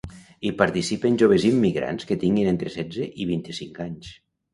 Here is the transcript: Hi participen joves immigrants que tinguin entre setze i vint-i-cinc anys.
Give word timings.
Hi 0.47 0.51
participen 0.59 1.19
joves 1.23 1.45
immigrants 1.49 2.07
que 2.11 2.17
tinguin 2.23 2.49
entre 2.53 2.73
setze 2.77 3.07
i 3.25 3.29
vint-i-cinc 3.33 3.79
anys. 3.87 4.11